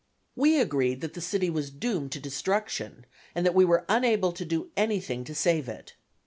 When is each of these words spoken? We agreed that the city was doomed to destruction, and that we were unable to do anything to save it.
We 0.35 0.59
agreed 0.59 1.01
that 1.01 1.13
the 1.13 1.21
city 1.21 1.51
was 1.51 1.69
doomed 1.69 2.11
to 2.13 2.19
destruction, 2.19 3.05
and 3.35 3.45
that 3.45 3.53
we 3.53 3.65
were 3.65 3.85
unable 3.87 4.31
to 4.31 4.43
do 4.43 4.71
anything 4.75 5.23
to 5.25 5.35
save 5.35 5.69
it. 5.69 5.93